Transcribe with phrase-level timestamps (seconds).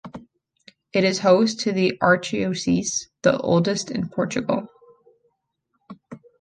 [0.93, 4.67] It is host to the archdiocese, the oldest in Portugal.